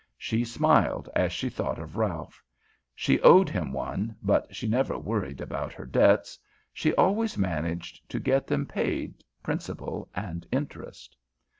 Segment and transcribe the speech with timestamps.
[0.17, 2.43] She smiled as she thought of Ralph.
[2.95, 6.39] She owed him one, but she never worried about her debts.
[6.73, 11.15] She always managed to get them paid, principal and interest.